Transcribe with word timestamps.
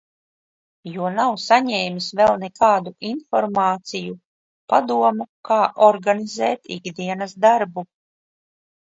Jo 0.93 1.11
nav 1.17 1.35
saņēmis 1.43 2.07
vēl 2.21 2.33
nekādu 2.45 2.95
informāciju, 3.11 4.19
padomu, 4.75 5.31
kā 5.53 5.63
organizēt 5.93 6.77
ikdienas 6.81 7.43
darbu. 7.49 7.91